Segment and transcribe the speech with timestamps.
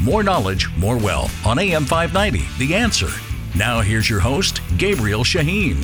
[0.00, 3.08] More knowledge, more wealth on AM 590, The Answer.
[3.56, 5.76] Now here's your host, Gabriel Shaheen.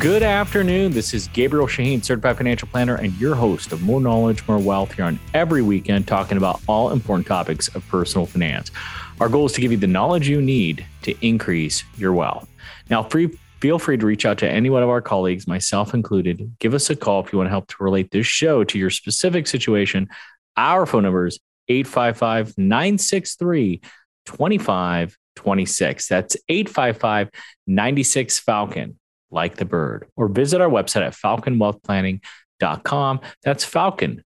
[0.00, 0.90] Good afternoon.
[0.90, 4.94] This is Gabriel Shaheen, certified financial planner, and your host of More Knowledge, More Wealth
[4.94, 8.72] here on every weekend, talking about all important topics of personal finance.
[9.20, 12.48] Our goal is to give you the knowledge you need to increase your wealth.
[12.90, 16.56] Now, free, feel free to reach out to any one of our colleagues, myself included.
[16.58, 18.90] Give us a call if you want to help to relate this show to your
[18.90, 20.08] specific situation.
[20.56, 23.80] Our phone number is 855 963
[24.26, 26.08] 2526.
[26.08, 27.30] That's 855
[27.66, 28.98] 96 Falcon
[29.30, 33.20] like the bird, or visit our website at falconwealthplanning.com.
[33.42, 33.64] That's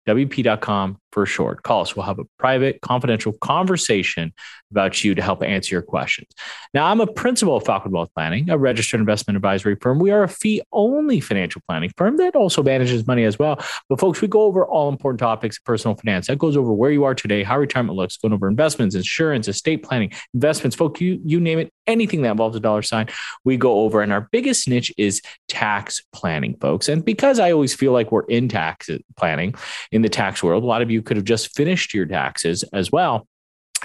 [0.10, 1.64] falconwp.com for short.
[1.64, 1.96] Call us.
[1.96, 4.34] We'll have a private, confidential conversation
[4.72, 6.28] about you to help answer your questions.
[6.74, 9.98] Now, I'm a principal of Falcon Wealth Planning, a registered investment advisory firm.
[9.98, 13.60] We are a fee only financial planning firm that also manages money as well.
[13.88, 16.28] But, folks, we go over all important topics of personal finance.
[16.28, 19.82] That goes over where you are today, how retirement looks, going over investments, insurance, estate
[19.82, 23.08] planning, investments, folks, you, you name it, anything that involves a dollar sign,
[23.44, 24.02] we go over.
[24.02, 26.88] And our biggest niche is tax planning, folks.
[26.88, 29.56] And because I always feel like we're in tax planning
[29.92, 32.92] in the tax world, a lot of you could have just finished your taxes as
[32.92, 33.28] well,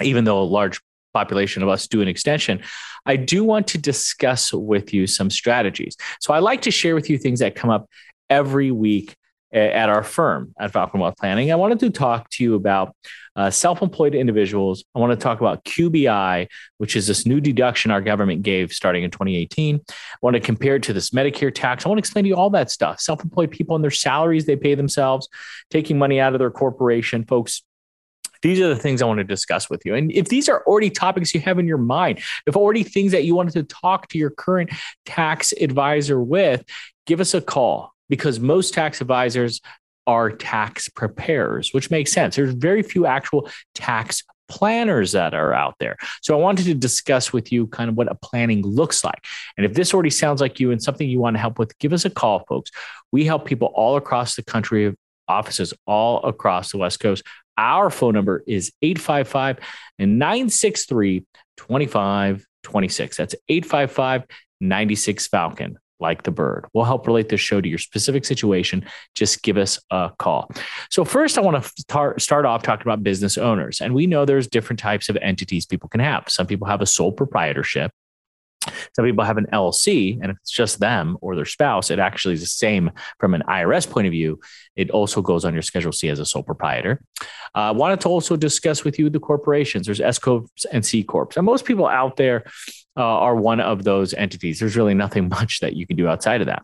[0.01, 0.79] even though a large
[1.13, 2.61] population of us do an extension,
[3.05, 5.95] I do want to discuss with you some strategies.
[6.19, 7.89] So I like to share with you things that come up
[8.29, 9.15] every week
[9.51, 11.51] at our firm at Falcon Wealth Planning.
[11.51, 12.95] I wanted to talk to you about
[13.35, 14.83] uh, self employed individuals.
[14.93, 19.03] I want to talk about QBI, which is this new deduction our government gave starting
[19.03, 19.81] in 2018.
[19.87, 21.85] I want to compare it to this Medicare tax.
[21.85, 22.99] I want to explain to you all that stuff.
[22.99, 25.29] Self employed people and their salaries they pay themselves,
[25.69, 27.23] taking money out of their corporation.
[27.25, 27.63] Folks,
[28.41, 29.95] these are the things I want to discuss with you.
[29.95, 33.23] And if these are already topics you have in your mind, if already things that
[33.23, 34.69] you wanted to talk to your current
[35.05, 36.63] tax advisor with,
[37.05, 39.61] give us a call because most tax advisors
[40.07, 42.35] are tax preparers, which makes sense.
[42.35, 45.97] There's very few actual tax planners that are out there.
[46.21, 49.25] So I wanted to discuss with you kind of what a planning looks like.
[49.57, 51.93] And if this already sounds like you and something you want to help with, give
[51.93, 52.71] us a call, folks.
[53.11, 54.95] We help people all across the country,
[55.27, 57.23] offices all across the West Coast.
[57.57, 59.59] Our phone number is 855
[59.97, 61.25] 963
[61.57, 63.17] 2526.
[63.17, 64.25] That's 855
[64.61, 66.65] 96 Falcon like the bird.
[66.73, 68.85] We'll help relate this show to your specific situation.
[69.13, 70.51] Just give us a call.
[70.89, 73.81] So, first, I want to start, start off talking about business owners.
[73.81, 76.25] And we know there's different types of entities people can have.
[76.27, 77.91] Some people have a sole proprietorship.
[78.95, 82.33] Some people have an LLC, and if it's just them or their spouse, it actually
[82.33, 84.39] is the same from an IRS point of view.
[84.75, 87.01] It also goes on your Schedule C as a sole proprietor.
[87.53, 89.85] I uh, wanted to also discuss with you the corporations.
[89.85, 92.45] There's S corps and C corps, and most people out there
[92.97, 94.59] uh, are one of those entities.
[94.59, 96.63] There's really nothing much that you can do outside of that.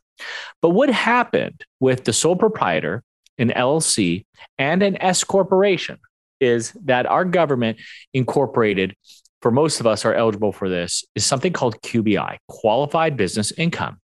[0.61, 3.03] But what happened with the sole proprietor,
[3.37, 4.25] an LLC,
[4.57, 5.97] and an S corporation
[6.39, 7.79] is that our government
[8.13, 8.95] incorporated,
[9.41, 13.99] for most of us are eligible for this, is something called QBI, qualified business income.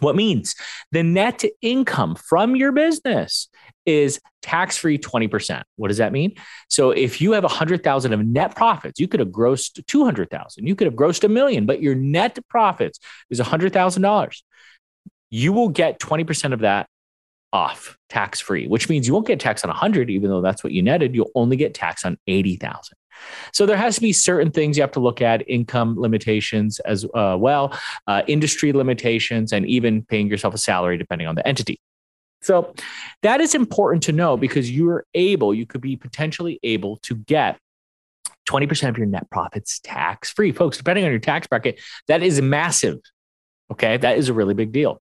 [0.00, 0.54] What means
[0.92, 3.48] the net income from your business
[3.86, 5.62] is tax free 20%.
[5.76, 6.34] What does that mean?
[6.68, 10.86] So if you have 100,000 of net profits, you could have grossed 200,000, you could
[10.86, 12.98] have grossed a million, but your net profits
[13.30, 14.42] is $100,000.
[15.30, 16.88] You will get 20% of that
[17.52, 20.72] off tax free, which means you won't get taxed on 100 even though that's what
[20.72, 22.96] you netted, you'll only get taxed on 80,000.
[23.52, 27.04] So there has to be certain things you have to look at, income limitations as
[27.14, 31.80] uh, well, uh, industry limitations, and even paying yourself a salary depending on the entity.
[32.42, 32.74] So
[33.22, 37.58] that is important to know because you're able, you could be potentially able to get
[38.48, 40.52] 20% of your net profits tax free.
[40.52, 42.98] Folks, depending on your tax bracket, that is massive.
[43.70, 43.96] Okay.
[43.96, 45.00] That is a really big deal.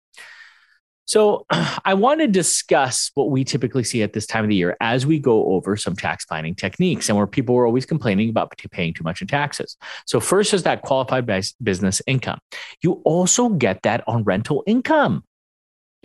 [1.08, 1.46] So,
[1.86, 5.06] I want to discuss what we typically see at this time of the year as
[5.06, 8.94] we go over some tax planning techniques and where people were always complaining about paying
[8.94, 9.78] too much in taxes.
[10.08, 11.28] So, first is that qualified
[11.62, 12.40] business income.
[12.82, 15.24] You also get that on rental income.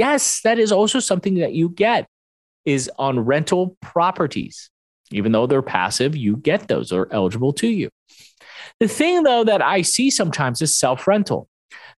[0.00, 2.06] Yes, that is also something that you get
[2.64, 4.70] is on rental properties.
[5.12, 7.90] Even though they're passive, you get those are eligible to you.
[8.78, 11.50] The thing though that I see sometimes is self-rental.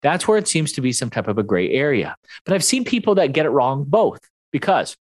[0.02, 2.16] That's where it seems to be some type of a gray area.
[2.44, 4.20] But I've seen people that get it wrong both
[4.52, 4.98] because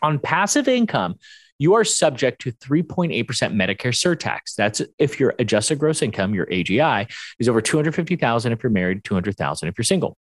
[0.00, 1.16] on passive income,
[1.58, 4.54] you are subject to 3.8% Medicare surtax.
[4.56, 7.10] That's if your adjusted gross income, your AGI,
[7.40, 10.16] is over 250,000 if you're married, 200,000 if you're single.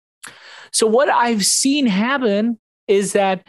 [0.72, 3.46] So what I've seen happen is that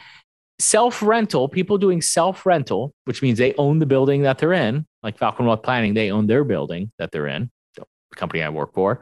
[0.60, 4.86] self rental, people doing self rental, which means they own the building that they're in,
[5.04, 7.86] like Falcon Wealth Planning, they own their building that they're in, the
[8.16, 9.02] company I work for,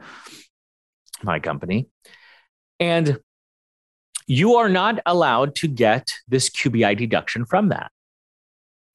[1.22, 1.88] my company.
[2.80, 3.18] And
[4.26, 7.90] you are not allowed to get this QBI deduction from that.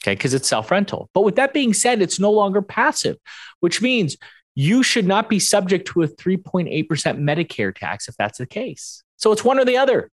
[0.03, 1.09] Okay, because it's self rental.
[1.13, 3.17] But with that being said, it's no longer passive,
[3.61, 4.17] which means
[4.55, 9.03] you should not be subject to a 3.8% Medicare tax if that's the case.
[9.17, 10.11] So it's one or the other.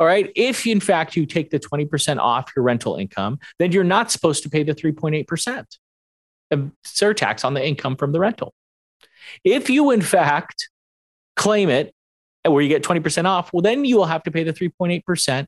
[0.00, 0.30] All right.
[0.36, 4.42] If in fact you take the 20% off your rental income, then you're not supposed
[4.44, 5.64] to pay the 3.8%
[6.50, 8.54] of surtax on the income from the rental.
[9.44, 10.68] If you in fact
[11.36, 11.92] claim it
[12.46, 15.46] uh, where you get 20% off, well, then you will have to pay the 3.8%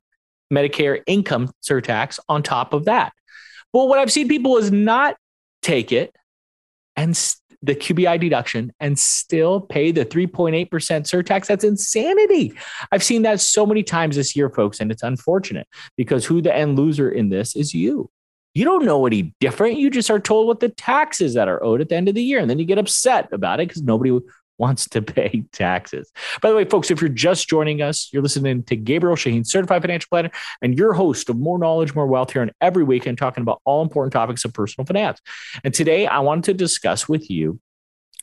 [0.52, 3.12] Medicare income surtax on top of that.
[3.72, 5.16] Well, what I've seen people is not
[5.62, 6.14] take it
[6.96, 7.16] and
[7.62, 11.46] the QBI deduction and still pay the 3.8% surtax.
[11.46, 12.54] That's insanity.
[12.90, 16.54] I've seen that so many times this year, folks, and it's unfortunate because who the
[16.54, 18.10] end loser in this is you.
[18.54, 19.78] You don't know any different.
[19.78, 22.22] You just are told what the taxes that are owed at the end of the
[22.22, 22.40] year.
[22.40, 24.18] And then you get upset about it because nobody
[24.60, 26.12] wants to pay taxes.
[26.42, 29.82] By the way, folks, if you're just joining us, you're listening to Gabriel Shaheen, certified
[29.82, 30.30] financial planner,
[30.62, 33.82] and your host of More Knowledge, More Wealth here on every weekend, talking about all
[33.82, 35.20] important topics of personal finance.
[35.64, 37.58] And today I wanted to discuss with you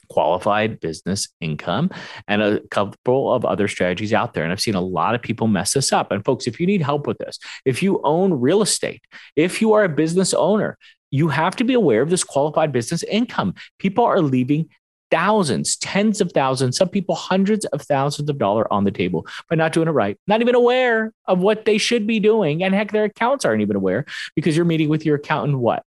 [0.09, 1.89] qualified business income
[2.27, 4.43] and a couple of other strategies out there.
[4.43, 6.11] And I've seen a lot of people mess this up.
[6.11, 9.01] And folks, if you need help with this, if you own real estate,
[9.35, 10.77] if you are a business owner,
[11.11, 13.55] you have to be aware of this qualified business income.
[13.79, 14.69] People are leaving
[15.11, 19.55] thousands, tens of thousands, some people hundreds of thousands of dollars on the table by
[19.55, 22.63] not doing it right, not even aware of what they should be doing.
[22.63, 24.05] And heck, their accounts aren't even aware
[24.35, 25.83] because you're meeting with your accountant what?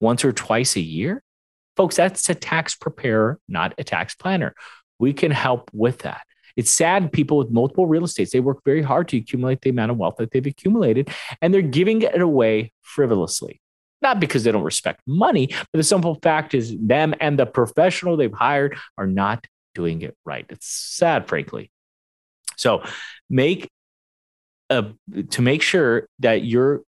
[0.00, 1.22] Once or twice a year?
[1.76, 4.54] Folks, that's a tax preparer, not a tax planner.
[4.98, 6.22] We can help with that.
[6.56, 9.90] It's sad people with multiple real estates, they work very hard to accumulate the amount
[9.90, 11.10] of wealth that they've accumulated,
[11.42, 13.60] and they're giving it away frivolously
[14.04, 18.16] not because they don't respect money, but the simple fact is them and the professional
[18.16, 20.46] they've hired are not doing it right.
[20.48, 21.72] It's sad, frankly.
[22.56, 22.84] So
[23.28, 23.68] make
[24.70, 24.92] a,
[25.30, 26.82] to make sure that you're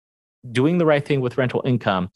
[0.50, 2.11] doing the right thing with rental income,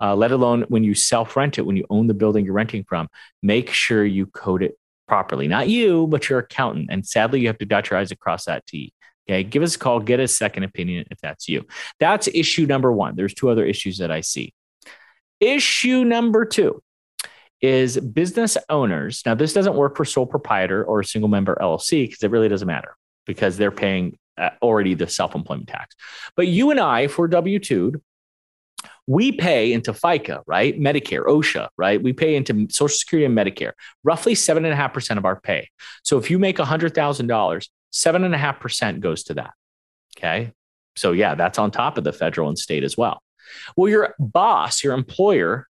[0.00, 2.84] uh, let alone when you self rent it, when you own the building you're renting
[2.84, 3.08] from,
[3.42, 4.76] make sure you code it
[5.08, 5.48] properly.
[5.48, 6.88] Not you, but your accountant.
[6.90, 8.92] And sadly, you have to dot your I's across that T.
[9.30, 9.44] Okay.
[9.44, 11.64] Give us a call, get a second opinion if that's you.
[12.00, 13.14] That's issue number one.
[13.14, 14.52] There's two other issues that I see.
[15.38, 16.82] Issue number two
[17.60, 19.22] is business owners.
[19.24, 22.48] Now, this doesn't work for sole proprietor or a single member LLC because it really
[22.48, 25.94] doesn't matter because they're paying uh, already the self employment tax.
[26.34, 28.02] But you and I, for W 2,
[29.06, 30.78] we pay into FICA, right?
[30.78, 32.02] Medicare, OSHA, right?
[32.02, 33.72] We pay into Social Security and Medicare,
[34.02, 35.68] roughly seven and a half percent of our pay.
[36.02, 39.52] So if you make $100,000, seven and a half percent goes to that.
[40.16, 40.52] Okay.
[40.96, 43.22] So yeah, that's on top of the federal and state as well.
[43.76, 45.66] Well, your boss, your employer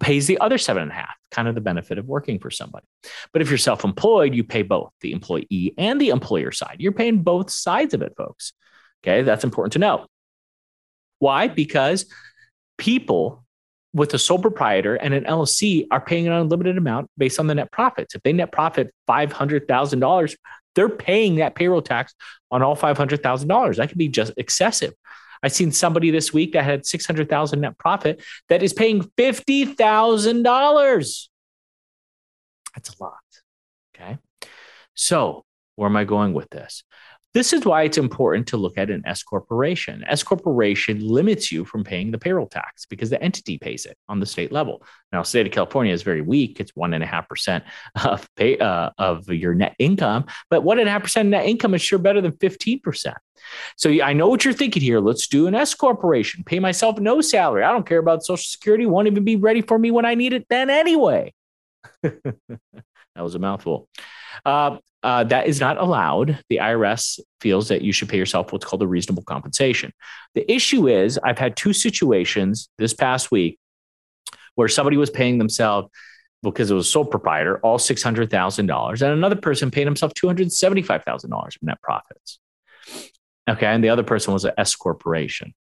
[0.00, 2.86] pays the other seven and a half, kind of the benefit of working for somebody.
[3.32, 6.76] But if you're self employed, you pay both the employee and the employer side.
[6.78, 8.52] You're paying both sides of it, folks.
[9.02, 9.22] Okay.
[9.22, 10.06] That's important to know.
[11.18, 11.48] Why?
[11.48, 12.06] Because
[12.76, 13.44] people
[13.94, 17.54] with a sole proprietor and an LLC are paying an unlimited amount based on the
[17.54, 18.14] net profits.
[18.14, 20.36] If they net profit $500,000,
[20.74, 22.14] they're paying that payroll tax
[22.50, 23.76] on all $500,000.
[23.76, 24.94] That could be just excessive.
[25.42, 31.28] I've seen somebody this week that had 600,000 net profit that is paying $50,000.
[32.74, 33.12] That's a lot.
[33.94, 34.18] Okay.
[34.94, 35.44] So,
[35.76, 36.84] where am I going with this?
[37.34, 40.04] This is why it's important to look at an S corporation.
[40.06, 44.20] S corporation limits you from paying the payroll tax because the entity pays it on
[44.20, 44.84] the state level.
[45.12, 47.64] Now, state of California is very weak; it's one and a half percent
[48.04, 50.26] of pay uh, of your net income.
[50.48, 53.18] But one and a half percent net income is sure better than fifteen percent.
[53.76, 55.00] So I know what you're thinking here.
[55.00, 56.44] Let's do an S corporation.
[56.44, 57.64] Pay myself no salary.
[57.64, 58.86] I don't care about Social Security.
[58.86, 61.34] Won't even be ready for me when I need it then anyway.
[62.02, 62.60] that
[63.16, 63.88] was a mouthful.
[64.44, 66.42] Uh, uh, that is not allowed.
[66.48, 69.92] The IRS feels that you should pay yourself what's called a reasonable compensation.
[70.34, 73.58] The issue is, I've had two situations this past week
[74.54, 75.88] where somebody was paying themselves
[76.42, 80.14] because it was sole proprietor all six hundred thousand dollars, and another person paid himself
[80.14, 82.38] two hundred seventy-five thousand dollars of net profits.
[83.48, 85.52] Okay, and the other person was an S corporation.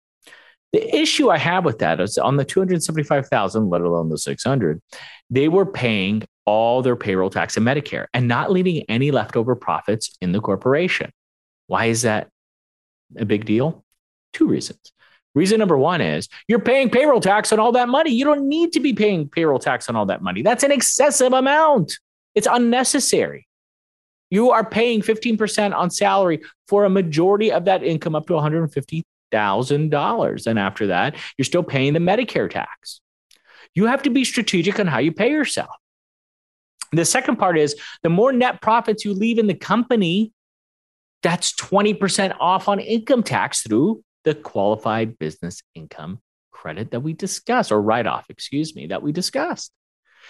[0.72, 4.80] The issue I have with that is on the 275,000, let alone the 600,
[5.28, 10.16] they were paying all their payroll tax and Medicare and not leaving any leftover profits
[10.20, 11.10] in the corporation.
[11.66, 12.28] Why is that
[13.16, 13.84] a big deal?
[14.32, 14.92] Two reasons.
[15.34, 18.10] Reason number one is you're paying payroll tax on all that money.
[18.10, 20.42] You don't need to be paying payroll tax on all that money.
[20.42, 21.98] That's an excessive amount.
[22.34, 23.46] It's unnecessary.
[24.30, 30.46] You are paying 15% on salary for a majority of that income up to $150,000.
[30.46, 33.00] And after that, you're still paying the Medicare tax.
[33.74, 35.70] You have to be strategic on how you pay yourself.
[36.92, 40.32] The second part is the more net profits you leave in the company,
[41.22, 46.20] that's 20% off on income tax through the qualified business income
[46.50, 49.72] credit that we discussed, or write off, excuse me, that we discussed.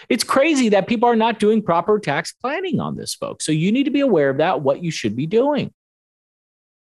[0.08, 3.44] It's crazy that people are not doing proper tax planning on this, folks.
[3.44, 5.72] So you need to be aware of that, what you should be doing.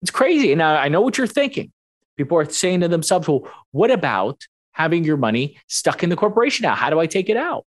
[0.01, 0.55] It's crazy.
[0.55, 1.71] Now, I know what you're thinking.
[2.17, 6.63] People are saying to themselves, well, what about having your money stuck in the corporation
[6.63, 6.75] now?
[6.75, 7.65] How do I take it out?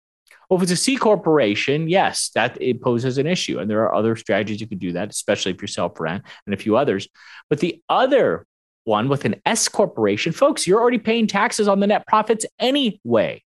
[0.53, 3.59] Well, if it's a C corporation, yes, that it poses an issue.
[3.59, 6.53] And there are other strategies you could do that, especially if you're self rent and
[6.53, 7.09] a few others.
[7.49, 8.47] But the other
[8.85, 13.43] one with an S corporation, folks, you're already paying taxes on the net profits anyway.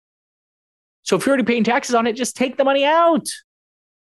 [1.01, 3.27] So if you're already paying taxes on it, just take the money out.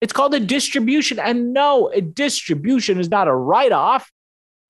[0.01, 1.19] It's called a distribution.
[1.19, 4.11] And no, a distribution is not a write off.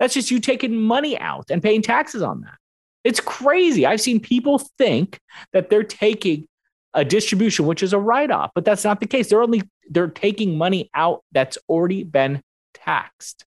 [0.01, 2.57] That's just you taking money out and paying taxes on that.
[3.05, 3.87] It's crazy.
[3.87, 5.21] I've seen people think
[5.53, 6.49] that they're taking
[6.95, 9.28] a distribution, which is a write off, but that's not the case.
[9.28, 12.42] They're only they're taking money out that's already been
[12.75, 13.45] taxed.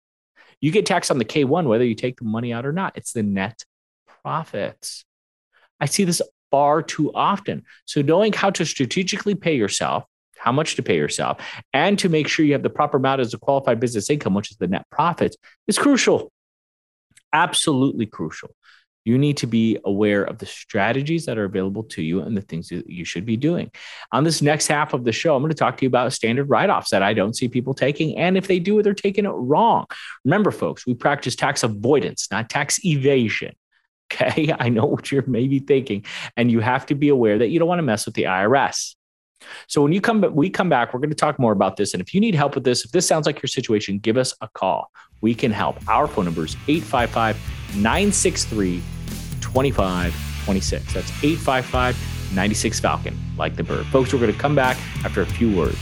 [0.61, 2.97] You get taxed on the K1 whether you take the money out or not.
[2.97, 3.65] It's the net
[4.23, 5.05] profits.
[5.81, 7.65] I see this far too often.
[7.85, 10.05] So knowing how to strategically pay yourself,
[10.37, 11.41] how much to pay yourself,
[11.73, 14.51] and to make sure you have the proper amount as a qualified business income, which
[14.51, 16.33] is the net profits, is crucial.
[17.33, 18.51] Absolutely crucial.
[19.09, 22.43] You need to be aware of the strategies that are available to you and the
[22.43, 23.71] things that you should be doing.
[24.13, 26.51] On this next half of the show, I'm going to talk to you about standard
[26.51, 28.19] write offs that I don't see people taking.
[28.19, 29.87] And if they do, they're taking it wrong.
[30.27, 33.55] Remember, folks, we practice tax avoidance, not tax evasion.
[34.11, 34.55] Okay.
[34.59, 36.03] I know what you're maybe thinking.
[36.35, 38.95] And you have to be aware that you don't want to mess with the IRS.
[39.67, 41.93] So when you come, we come back, we're going to talk more about this.
[41.93, 44.35] And if you need help with this, if this sounds like your situation, give us
[44.41, 44.91] a call.
[45.21, 45.77] We can help.
[45.91, 47.37] Our phone number is 855
[47.77, 48.83] 963
[49.53, 50.95] 2526.
[50.95, 53.87] That's 855 96 Falcon, like the bird.
[53.87, 55.79] Folks, we're going to come back after a few words.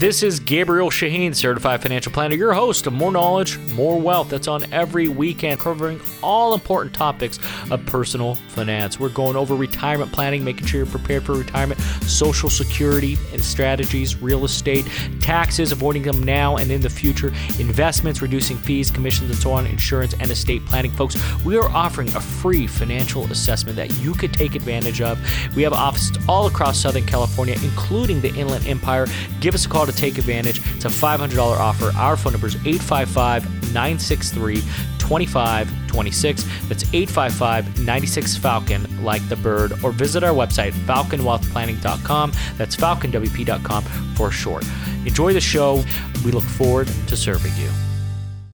[0.00, 4.30] This is Gabriel Shaheen, certified financial planner, your host of More Knowledge, More Wealth.
[4.30, 7.38] That's on every weekend, covering all important topics
[7.70, 8.98] of personal finance.
[8.98, 14.20] We're going over retirement planning, making sure you're prepared for retirement, social security and strategies,
[14.20, 14.86] real estate,
[15.20, 19.66] taxes, avoiding them now and in the future, investments, reducing fees, commissions, and so on,
[19.66, 20.90] insurance, and estate planning.
[20.90, 25.18] Folks, we are offering a free financial assessment that you could take advantage of.
[25.56, 29.06] We have offices all across Southern California, including the Inland Empire.
[29.40, 30.60] Give us a call to take advantage.
[30.76, 31.92] It's a $500 offer.
[31.96, 34.62] Our phone number is 855 963
[35.10, 36.44] 2526.
[36.68, 42.32] That's 855 96 Falcon, like the bird, or visit our website, falconwealthplanning.com.
[42.56, 43.82] That's falconwp.com
[44.14, 44.64] for short.
[45.04, 45.82] Enjoy the show.
[46.24, 47.70] We look forward to serving you.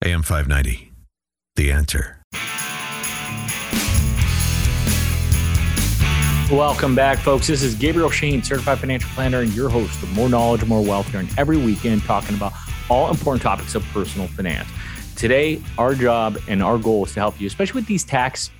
[0.02, 0.92] AM 590,
[1.56, 2.22] The Answer.
[6.50, 7.48] Welcome back, folks.
[7.48, 11.08] This is Gabriel Shaheen, certified financial planner, and your host of More Knowledge, More Wealth
[11.08, 12.52] here, and every weekend talking about
[12.88, 14.68] all important topics of personal finance.
[15.16, 18.50] Today, our job and our goal is to help you, especially with these tax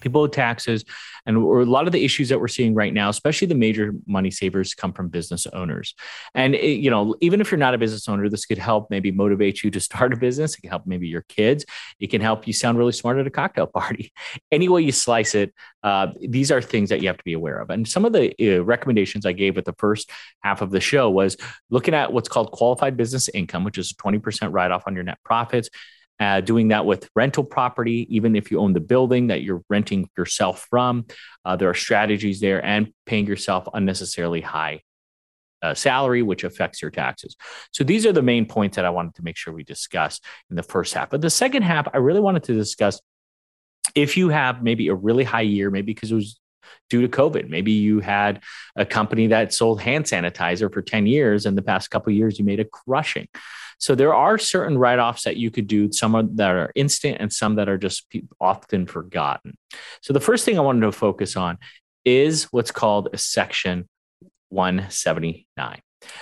[0.00, 0.84] people with taxes
[1.26, 4.30] and a lot of the issues that we're seeing right now, especially the major money
[4.30, 5.94] savers, come from business owners.
[6.34, 9.10] And it, you know, even if you're not a business owner, this could help maybe
[9.10, 10.54] motivate you to start a business.
[10.54, 11.64] It can help maybe your kids.
[12.00, 14.12] It can help you sound really smart at a cocktail party.
[14.52, 17.58] Any way you slice it, uh, these are things that you have to be aware
[17.58, 17.70] of.
[17.70, 20.10] And some of the uh, recommendations I gave at the first
[20.40, 21.36] half of the show was
[21.70, 25.18] looking at what's called qualified business income, which is 20% write off on your net
[25.24, 25.68] profits
[26.22, 30.08] uh, doing that with rental property, even if you own the building that you're renting
[30.16, 31.06] yourself from.
[31.44, 34.80] Uh, there are strategies there and paying yourself unnecessarily high
[35.62, 37.36] uh, salary, which affects your taxes.
[37.72, 40.56] So these are the main points that I wanted to make sure we discuss in
[40.56, 41.10] the first half.
[41.10, 43.00] But the second half, I really wanted to discuss
[43.94, 46.40] if you have maybe a really high year, maybe because it was
[46.88, 47.48] due to COVID.
[47.48, 48.42] Maybe you had
[48.76, 52.44] a company that sold hand sanitizer for 10 years, and the past couple years you
[52.44, 53.28] made a crushing.
[53.82, 57.32] So there are certain write offs that you could do, some that are instant and
[57.32, 58.06] some that are just
[58.40, 59.58] often forgotten.
[60.02, 61.58] So the first thing I wanted to focus on
[62.04, 63.88] is what's called a section
[64.50, 65.80] 179.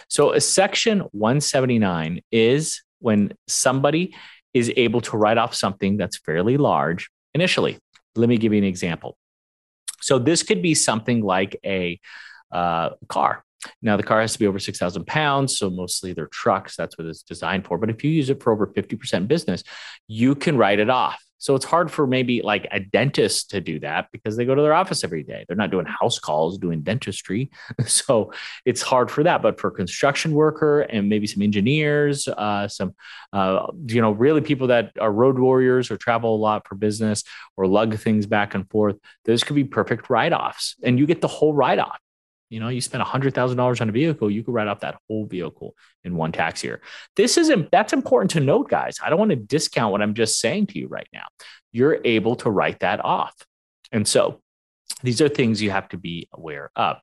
[0.09, 4.15] So a section 179 is when somebody
[4.55, 7.79] is able to write off something that's fairly large initially.
[8.17, 9.19] Let me give you an example.
[10.01, 12.01] So this could be something like a
[12.51, 13.45] uh, car.
[13.83, 15.59] Now, the car has to be over 6,000 pounds.
[15.59, 16.77] So, mostly they're trucks.
[16.77, 17.79] That's what it's designed for.
[17.79, 19.63] But if you use it for over 50% business,
[20.09, 21.23] you can write it off.
[21.41, 24.61] So it's hard for maybe like a dentist to do that because they go to
[24.61, 25.47] their office every day.
[25.49, 27.51] They're not doing house calls, doing dentistry.
[27.87, 28.33] So
[28.65, 29.41] it's hard for that.
[29.41, 32.95] But for construction worker and maybe some engineers, uh, some,
[33.33, 37.25] uh, you know, really people that are road warriors or travel a lot for business
[37.57, 40.77] or lug things back and forth, those could be perfect write offs.
[40.83, 41.99] And you get the whole write off.
[42.51, 45.75] You know, you spend $100,000 on a vehicle, you could write off that whole vehicle
[46.05, 46.83] in one tax year.
[47.17, 48.99] This isn't, that's important to note, guys.
[49.03, 51.25] I don't want to discount what I'm just saying to you right now.
[51.73, 53.35] You're able to write that off.
[53.93, 54.43] And so
[55.03, 56.99] these are things you have to be aware of.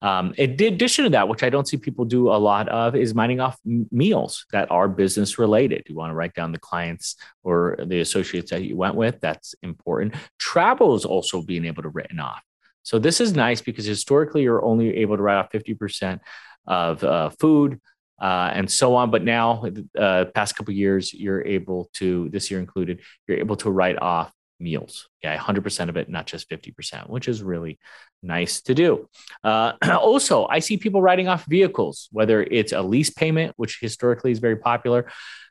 [0.00, 3.14] Um, in addition to that, which I don't see people do a lot of, is
[3.14, 5.84] mining off meals that are business related.
[5.88, 9.20] You want to write down the clients or the associates that you went with.
[9.20, 10.14] That's important.
[10.38, 12.42] Travel is also being able to written off.
[12.88, 16.20] So this is nice because historically you're only able to write off 50%
[16.66, 17.82] of uh, food
[18.18, 19.10] uh, and so on.
[19.10, 19.62] But now,
[19.98, 24.32] uh, past couple years, you're able to, this year included, you're able to write off
[24.58, 25.06] meals.
[25.22, 27.78] Yeah, 100% of it, not just 50%, which is really
[28.22, 29.06] nice to do.
[29.44, 34.32] Uh, also, I see people writing off vehicles, whether it's a lease payment, which historically
[34.32, 35.10] is very popular.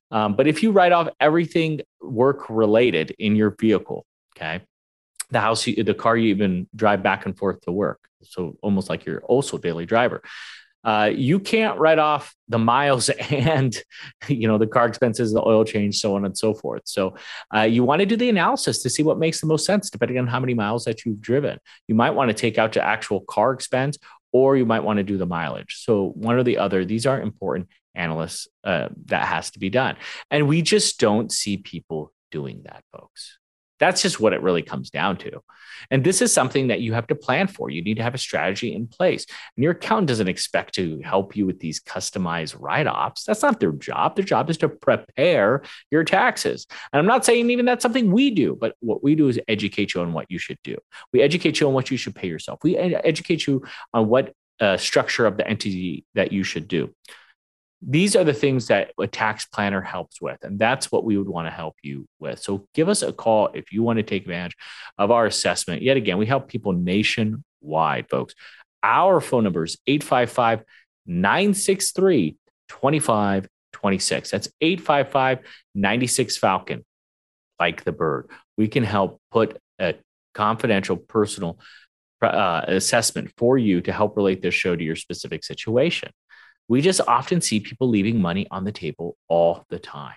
[0.09, 4.61] Um, but if you write off everything work related in your vehicle, okay,
[5.29, 7.99] the house, you, the car you even drive back and forth to work.
[8.23, 10.21] So almost like you're also daily driver.
[10.83, 13.75] Uh, you can't write off the miles and
[14.29, 16.83] you know the car expenses, the oil change, so on and so forth.
[16.85, 17.15] So
[17.53, 20.17] uh, you want to do the analysis to see what makes the most sense depending
[20.17, 21.59] on how many miles that you've driven.
[21.87, 23.97] You might want to take out to actual car expense,
[24.31, 25.83] or you might want to do the mileage.
[25.83, 26.85] So one or the other.
[26.85, 29.97] These are important analysts uh, that has to be done,
[30.31, 33.36] and we just don't see people doing that, folks.
[33.79, 35.41] That's just what it really comes down to.
[35.91, 37.69] And this is something that you have to plan for.
[37.69, 39.25] You need to have a strategy in place.
[39.55, 43.23] And your accountant doesn't expect to help you with these customized write offs.
[43.25, 44.15] That's not their job.
[44.15, 46.65] Their job is to prepare your taxes.
[46.91, 49.93] And I'm not saying even that's something we do, but what we do is educate
[49.93, 50.77] you on what you should do.
[51.13, 52.59] We educate you on what you should pay yourself.
[52.63, 56.93] We educate you on what uh, structure of the entity that you should do
[57.81, 61.27] these are the things that a tax planner helps with and that's what we would
[61.27, 62.39] want to help you with.
[62.39, 64.55] So give us a call if you want to take advantage
[64.97, 65.81] of our assessment.
[65.81, 68.33] Yet again we help people nationwide folks.
[68.81, 70.63] Our phone number is 855
[71.05, 72.35] 963
[72.69, 75.39] 2526 that's 855
[75.75, 76.85] 96 falcon
[77.59, 78.29] like the bird.
[78.57, 79.95] We can help put a
[80.33, 81.59] confidential personal
[82.21, 86.11] uh, assessment for you to help relate this show to your specific situation
[86.67, 90.15] we just often see people leaving money on the table all the time.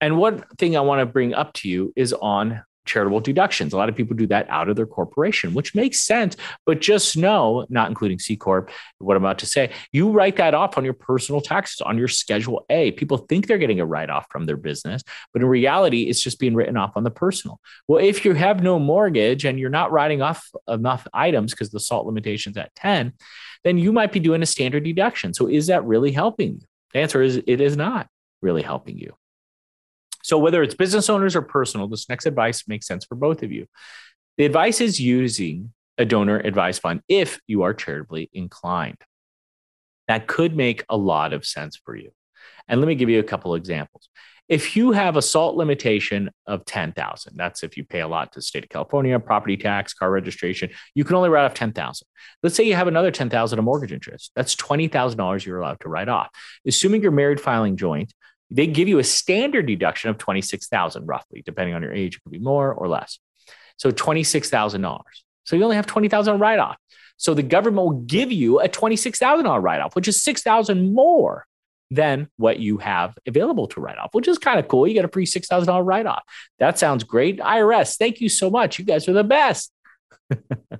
[0.00, 3.72] And one thing I want to bring up to you is on charitable deductions.
[3.72, 6.36] A lot of people do that out of their corporation, which makes sense.
[6.66, 10.54] But just know, not including C Corp, what I'm about to say, you write that
[10.54, 12.92] off on your personal taxes, on your Schedule A.
[12.92, 16.40] People think they're getting a write off from their business, but in reality, it's just
[16.40, 17.60] being written off on the personal.
[17.86, 21.80] Well, if you have no mortgage and you're not writing off enough items because the
[21.80, 23.12] SALT limitation's at 10,
[23.64, 25.34] then you might be doing a standard deduction.
[25.34, 26.66] So is that really helping you?
[26.94, 28.08] The answer is it is not
[28.40, 29.14] really helping you.
[30.22, 33.52] So whether it's business owners or personal, this next advice makes sense for both of
[33.52, 33.66] you.
[34.36, 38.98] The advice is using a donor advised fund if you are charitably inclined.
[40.06, 42.12] That could make a lot of sense for you.
[42.68, 44.08] And let me give you a couple examples.
[44.48, 48.38] If you have a SALT limitation of 10,000, that's if you pay a lot to
[48.38, 52.06] the state of California, property tax, car registration, you can only write off 10,000.
[52.42, 54.32] Let's say you have another 10,000 of mortgage interest.
[54.34, 56.28] That's $20,000 you're allowed to write off.
[56.66, 58.14] Assuming you're married filing joint,
[58.50, 62.32] they give you a standard deduction of 26,000 roughly, depending on your age, it could
[62.32, 63.18] be more or less.
[63.76, 65.00] So $26,000.
[65.44, 66.76] So you only have 20,000 write off.
[67.16, 71.46] So the government will give you a $26,000 write off, which is 6,000 more
[71.90, 74.86] than what you have available to write off, which is kind of cool.
[74.86, 76.22] You get a free $6,000 write off.
[76.58, 77.38] That sounds great.
[77.38, 78.78] IRS, thank you so much.
[78.78, 79.72] You guys are the best.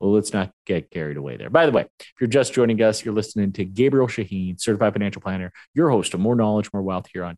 [0.00, 1.50] well, let's not get carried away there.
[1.50, 5.22] By the way, if you're just joining us, you're listening to Gabriel Shaheen, certified financial
[5.22, 7.36] planner, your host of More Knowledge, More Wealth here on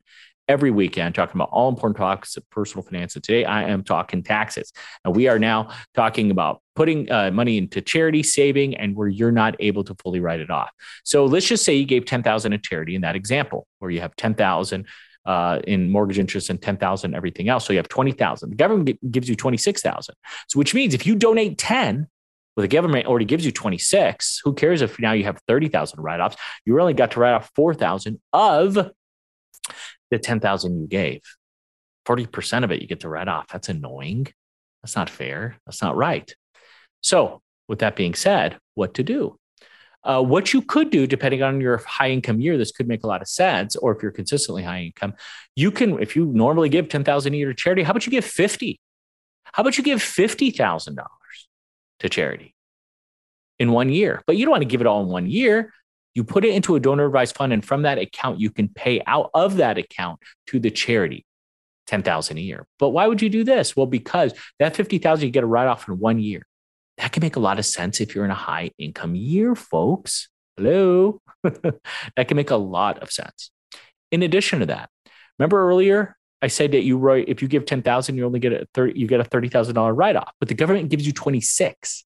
[0.51, 3.15] every weekend talking about all important topics of personal finance.
[3.15, 4.73] And today I am talking taxes.
[5.05, 9.31] And we are now talking about putting uh, money into charity, saving, and where you're
[9.31, 10.71] not able to fully write it off.
[11.05, 14.17] So let's just say you gave 10,000 in charity in that example, where you have
[14.17, 14.87] 10,000
[15.27, 17.67] uh, in mortgage interest and 10,000 everything else.
[17.67, 18.51] So you have 20,000.
[18.51, 20.15] The government gives you 26,000.
[20.49, 22.07] So which means if you donate 10,
[22.57, 24.41] well, the government already gives you 26.
[24.45, 26.37] Who cares if now you have 30,000 write-offs?
[26.65, 28.75] You only got to write off 4,000 of
[30.11, 31.21] the 10,000 you gave.
[32.07, 33.47] 40% of it you get to write off.
[33.49, 34.27] That's annoying.
[34.83, 35.57] That's not fair.
[35.67, 36.35] That's not right.
[37.03, 39.39] So, with that being said, what to do?
[40.03, 43.07] Uh, what you could do, depending on your high income year, this could make a
[43.07, 43.77] lot of sense.
[43.77, 45.15] Or if you're consistently high income,
[45.57, 48.25] you can, if you normally give 10,000 a year to charity, how about you give
[48.25, 48.81] 50?
[49.53, 50.97] How about you give $50,000
[52.01, 52.55] to charity
[53.59, 54.23] in one year?
[54.27, 55.73] But you don't want to give it all in one year.
[56.15, 59.03] You put it into a donor advised fund, and from that account, you can pay
[59.07, 61.25] out of that account to the charity
[61.87, 62.67] 10,000 a year.
[62.79, 63.77] But why would you do this?
[63.77, 66.47] Well, because that 50,000 you get a write off in one year.
[67.01, 70.29] That can make a lot of sense if you're in a high income year, folks.
[70.57, 71.23] Hello.
[71.43, 73.51] that can make a lot of sense.
[74.11, 74.91] In addition to that,
[75.39, 78.67] remember earlier I said that you write if you give 10,000 you only get a
[78.75, 82.05] 30 you get a $30,000 write off, but the government gives you 26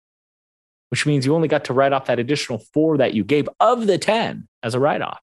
[0.89, 3.87] which means you only got to write off that additional 4 that you gave of
[3.87, 5.19] the 10 as a write off.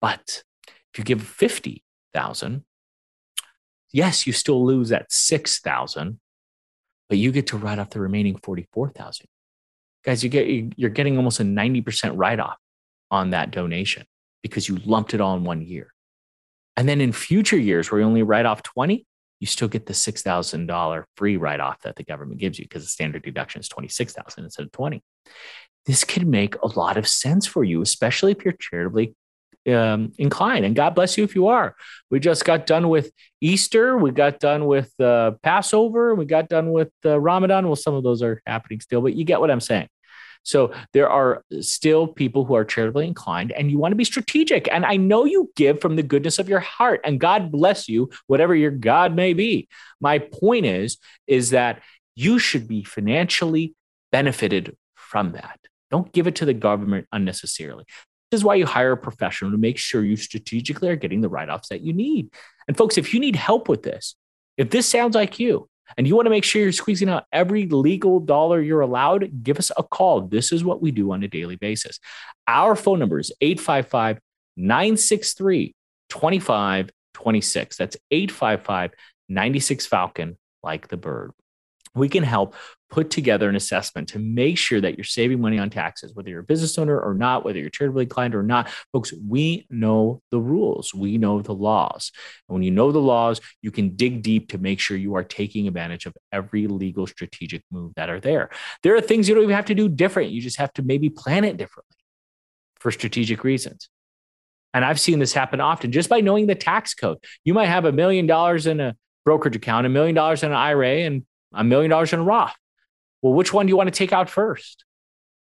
[0.00, 0.44] But
[0.92, 2.64] if you give 50,000
[3.92, 6.20] yes, you still lose that 6,000
[7.12, 9.26] but you get to write off the remaining 44,000.
[10.02, 12.56] Guys, you get you're getting almost a 90% write off
[13.10, 14.06] on that donation
[14.42, 15.92] because you lumped it all in one year.
[16.74, 19.04] And then in future years where you only write off 20,
[19.40, 22.88] you still get the $6,000 free write off that the government gives you because the
[22.88, 25.02] standard deduction is 26,000 instead of 20.
[25.84, 29.14] This could make a lot of sense for you, especially if you're charitably
[29.68, 30.64] um, inclined.
[30.64, 31.76] And God bless you if you are.
[32.10, 33.96] We just got done with Easter.
[33.96, 36.14] We got done with uh, Passover.
[36.14, 37.66] We got done with uh, Ramadan.
[37.66, 39.88] Well, some of those are happening still, but you get what I'm saying.
[40.44, 44.68] So there are still people who are charitably inclined, and you want to be strategic.
[44.72, 48.10] And I know you give from the goodness of your heart, and God bless you,
[48.26, 49.68] whatever your God may be.
[50.00, 50.98] My point is,
[51.28, 51.80] is that
[52.16, 53.74] you should be financially
[54.10, 55.60] benefited from that.
[55.90, 57.84] Don't give it to the government unnecessarily.
[58.32, 61.28] This is why you hire a professional to make sure you strategically are getting the
[61.28, 62.30] write offs that you need.
[62.66, 64.16] And folks, if you need help with this,
[64.56, 65.68] if this sounds like you,
[65.98, 69.58] and you want to make sure you're squeezing out every legal dollar you're allowed, give
[69.58, 70.22] us a call.
[70.22, 72.00] This is what we do on a daily basis.
[72.48, 74.18] Our phone number is 855
[74.56, 75.74] 963
[76.08, 77.76] 2526.
[77.76, 78.92] That's 855
[79.28, 81.32] 96 Falcon, like the bird.
[81.94, 82.54] We can help
[82.92, 86.40] put together an assessment to make sure that you're saving money on taxes, whether you're
[86.40, 88.68] a business owner or not, whether you're charitably inclined or not.
[88.92, 92.12] Folks, we know the rules, we know the laws.
[92.48, 95.24] And when you know the laws, you can dig deep to make sure you are
[95.24, 98.50] taking advantage of every legal strategic move that are there.
[98.82, 100.30] There are things you don't even have to do different.
[100.30, 101.96] You just have to maybe plan it differently
[102.78, 103.88] for strategic reasons.
[104.74, 107.18] And I've seen this happen often just by knowing the tax code.
[107.42, 110.56] You might have a million dollars in a brokerage account, a million dollars in an
[110.58, 111.24] IRA, and
[111.54, 112.54] a million dollars in a Roth.
[113.22, 114.84] Well, which one do you want to take out first?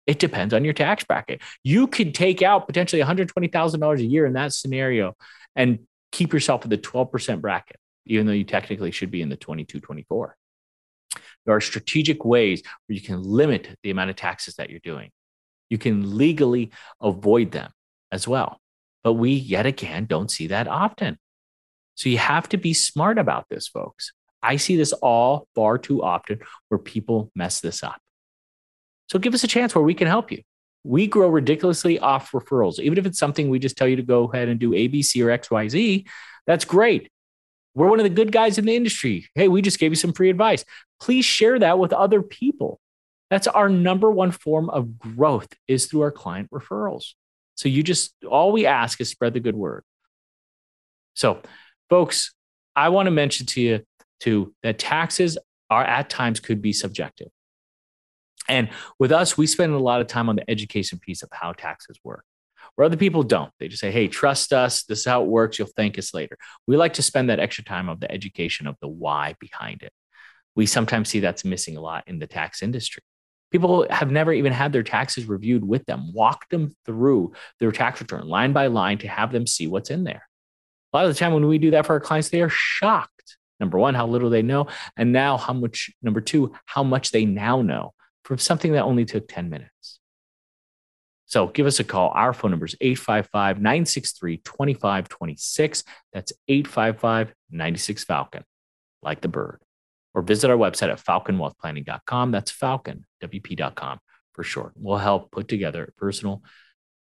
[0.08, 1.41] It depends on your tax bracket.
[1.63, 5.15] You could take out potentially $120,000 a year in that scenario
[5.56, 5.80] and
[6.12, 9.80] keep yourself in the 12% bracket, even though you technically should be in the 22,
[9.80, 10.36] 24.
[11.46, 15.12] There are strategic ways where you can limit the amount of taxes that you're doing.
[15.70, 17.72] You can legally avoid them
[18.12, 18.60] as well.
[19.04, 21.17] But we, yet again, don't see that often.
[21.96, 24.12] So you have to be smart about this, folks.
[24.43, 27.99] I see this all far too often where people mess this up.
[29.08, 30.41] So give us a chance where we can help you.
[30.84, 32.80] We grow ridiculously off referrals.
[32.80, 35.38] Even if it's something we just tell you to go ahead and do ABC or
[35.38, 36.08] XYZ,
[36.47, 37.12] that's great.
[37.75, 39.30] We're one of the good guys in the industry.
[39.36, 40.65] Hey, we just gave you some free advice.
[40.99, 42.80] Please share that with other people.
[43.30, 47.13] That's our number one form of growth is through our client referrals.
[47.56, 49.84] So you just all we ask is spread the good word.
[51.13, 51.41] So,
[51.89, 52.34] folks,
[52.75, 53.82] I want to mention to you
[54.22, 55.38] to that taxes
[55.70, 57.30] are at times could be subjective.
[58.48, 61.54] And with us, we spend a lot of time on the education piece of how
[61.54, 62.26] taxes work,
[62.76, 63.52] where other people don't.
[63.60, 64.84] They just say, hey, trust us.
[64.84, 65.58] This is how it works.
[65.58, 66.38] You'll thank us later.
[66.68, 69.94] We like to spend that extra time of the education of the why behind it.
[70.56, 73.04] We sometimes see that's missing a lot in the tax industry.
[73.52, 78.02] People have never even had their taxes reviewed with them, walk them through their tax
[78.02, 80.28] return line by line to have them see what's in there.
[80.92, 83.38] A lot of the time when we do that for our clients, they are shocked
[83.62, 87.24] number one, how little they know, and now how much, number two, how much they
[87.24, 87.93] now know
[88.26, 90.00] from something that only took 10 minutes.
[91.26, 92.10] So give us a call.
[92.10, 95.84] Our phone number is 855 963 2526.
[96.12, 98.43] That's 855 96 Falcon,
[99.02, 99.62] like the bird.
[100.13, 102.32] Or visit our website at falconwealthplanning.com.
[102.32, 104.00] That's falconwp.com
[104.34, 104.74] for short.
[104.76, 106.43] We'll help put together personal,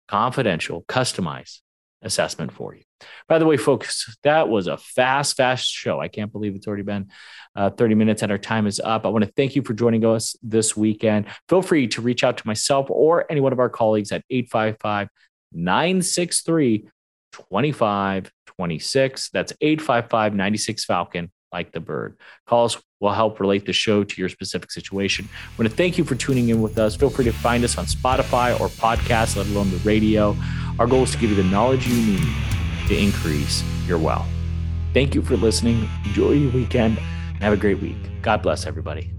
[0.07, 1.59] confidential, customized
[2.03, 2.83] assessment for you.
[3.29, 6.01] By the way, folks, that was a fast, fast show.
[6.01, 7.09] I can't believe it's already been
[7.57, 9.07] uh, 30 minutes and our time is up.
[9.07, 11.27] I want to thank you for joining us this weekend.
[11.49, 15.09] Feel free to reach out to myself or any one of our colleagues at 855
[15.53, 16.89] 963
[17.33, 19.31] 2526.
[19.31, 22.17] That's 855 96 Falcon, like the bird.
[22.47, 25.29] Calls will help relate the show to your specific situation.
[25.33, 26.95] I want to thank you for tuning in with us.
[26.95, 30.37] Feel free to find us on Spotify or podcast, let alone the radio.
[30.79, 32.29] Our goal is to give you the knowledge you need
[32.89, 34.27] to increase your wealth.
[34.95, 35.89] Thank you for listening.
[36.05, 37.97] Enjoy your weekend and have a great week.
[38.23, 39.11] God bless everybody.